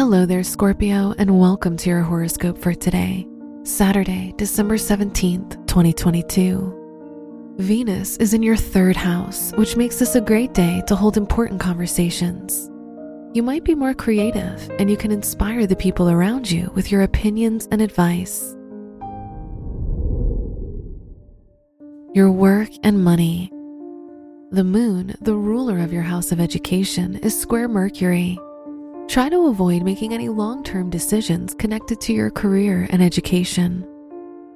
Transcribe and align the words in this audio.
Hello 0.00 0.24
there, 0.24 0.42
Scorpio, 0.42 1.14
and 1.18 1.38
welcome 1.38 1.76
to 1.76 1.90
your 1.90 2.00
horoscope 2.00 2.56
for 2.56 2.72
today, 2.72 3.26
Saturday, 3.64 4.32
December 4.38 4.76
17th, 4.76 5.66
2022. 5.66 7.54
Venus 7.58 8.16
is 8.16 8.32
in 8.32 8.42
your 8.42 8.56
third 8.56 8.96
house, 8.96 9.52
which 9.56 9.76
makes 9.76 9.98
this 9.98 10.14
a 10.14 10.20
great 10.22 10.54
day 10.54 10.82
to 10.86 10.96
hold 10.96 11.18
important 11.18 11.60
conversations. 11.60 12.70
You 13.34 13.42
might 13.42 13.62
be 13.62 13.74
more 13.74 13.92
creative, 13.92 14.70
and 14.78 14.90
you 14.90 14.96
can 14.96 15.12
inspire 15.12 15.66
the 15.66 15.76
people 15.76 16.08
around 16.08 16.50
you 16.50 16.72
with 16.74 16.90
your 16.90 17.02
opinions 17.02 17.68
and 17.70 17.82
advice. 17.82 18.56
Your 22.14 22.32
work 22.32 22.70
and 22.82 23.04
money. 23.04 23.50
The 24.50 24.64
moon, 24.64 25.14
the 25.20 25.36
ruler 25.36 25.78
of 25.78 25.92
your 25.92 26.04
house 26.04 26.32
of 26.32 26.40
education, 26.40 27.16
is 27.16 27.38
square 27.38 27.68
Mercury 27.68 28.38
Try 29.10 29.28
to 29.28 29.48
avoid 29.48 29.82
making 29.82 30.14
any 30.14 30.28
long 30.28 30.62
term 30.62 30.88
decisions 30.88 31.52
connected 31.54 32.00
to 32.02 32.12
your 32.12 32.30
career 32.30 32.86
and 32.90 33.02
education. 33.02 33.84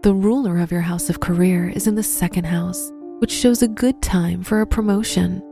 The 0.03 0.15
ruler 0.15 0.61
of 0.61 0.71
your 0.71 0.80
house 0.80 1.11
of 1.11 1.19
career 1.19 1.71
is 1.71 1.89
in 1.89 1.97
the 1.97 2.05
second 2.05 2.45
house, 2.45 2.93
which 3.19 3.33
shows 3.33 3.63
a 3.63 3.67
good 3.67 4.01
time 4.01 4.45
for 4.45 4.61
a 4.61 4.67
promotion. 4.67 5.43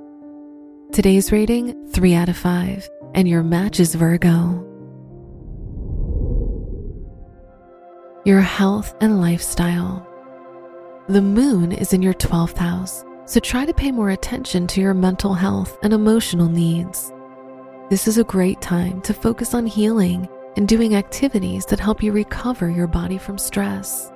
Today's 0.93 1.33
rating 1.33 1.75
3 1.89 2.15
out 2.15 2.29
of 2.29 2.37
5, 2.37 2.89
and 3.17 3.27
your 3.27 3.43
match 3.43 3.81
is 3.81 3.97
Virgo. 3.97 4.65
Your 8.25 8.41
health 8.41 8.95
and 9.01 9.21
lifestyle. 9.21 10.07
The 11.09 11.23
moon 11.23 11.73
is 11.73 11.93
in 11.93 12.03
your 12.03 12.15
12th 12.15 12.57
house, 12.57 13.05
so 13.25 13.41
try 13.41 13.67
to 13.67 13.75
pay 13.75 13.91
more 13.91 14.11
attention 14.11 14.69
to 14.69 14.81
your 14.81 14.95
mental 14.95 15.35
health 15.35 15.77
and 15.83 15.93
emotional 15.93 16.49
needs. 16.49 17.13
This 17.93 18.09
is 18.09 18.17
a 18.17 18.25
great 18.25 18.59
time 18.63 19.03
to 19.03 19.13
focus 19.13 19.53
on 19.53 19.67
healing 19.67 20.27
and 20.57 20.67
doing 20.67 20.95
activities 20.95 21.67
that 21.67 21.79
help 21.79 22.03
you 22.03 22.11
recover 22.11 22.71
your 22.71 22.87
body 22.87 23.19
from 23.19 23.37
stress. 23.37 24.11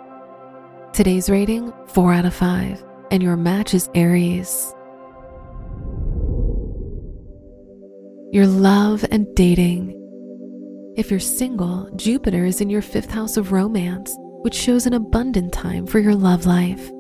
Today's 0.95 1.29
rating 1.29 1.75
4 1.89 2.15
out 2.15 2.25
of 2.25 2.33
5, 2.33 2.83
and 3.11 3.23
your 3.23 3.37
match 3.37 3.75
is 3.75 3.91
Aries. 3.95 4.73
Your 8.33 8.47
love 8.47 9.05
and 9.11 9.27
dating. 9.35 9.93
If 10.97 11.11
you're 11.11 11.21
single, 11.21 11.91
Jupiter 11.97 12.47
is 12.47 12.63
in 12.63 12.71
your 12.71 12.81
fifth 12.81 13.11
house 13.11 13.37
of 13.37 13.53
romance, 13.53 14.17
which 14.41 14.55
shows 14.55 14.87
an 14.87 14.95
abundant 14.95 15.53
time 15.53 15.87
for 15.87 15.99
your 15.99 16.15
love 16.15 16.47
life. 16.47 16.91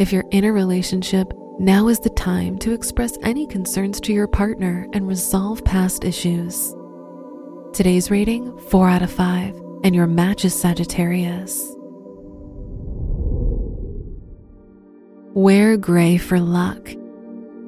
If 0.00 0.12
you're 0.12 0.24
in 0.32 0.42
a 0.42 0.52
relationship, 0.52 1.32
now 1.62 1.86
is 1.86 2.00
the 2.00 2.10
time 2.10 2.58
to 2.58 2.72
express 2.72 3.16
any 3.22 3.46
concerns 3.46 4.00
to 4.00 4.12
your 4.12 4.26
partner 4.26 4.88
and 4.92 5.06
resolve 5.06 5.64
past 5.64 6.02
issues. 6.02 6.74
Today's 7.72 8.10
rating 8.10 8.58
4 8.58 8.88
out 8.88 9.02
of 9.02 9.12
5, 9.12 9.54
and 9.84 9.94
your 9.94 10.08
match 10.08 10.44
is 10.44 10.60
Sagittarius. 10.60 11.72
Wear 15.34 15.76
gray 15.76 16.16
for 16.16 16.40
luck. 16.40 16.90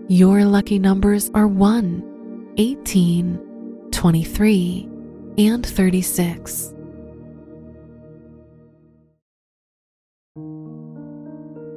Your 0.08 0.44
lucky 0.44 0.80
numbers 0.80 1.30
are 1.32 1.46
1, 1.46 2.54
18, 2.56 3.88
23, 3.92 4.88
and 5.38 5.64
36. 5.64 6.73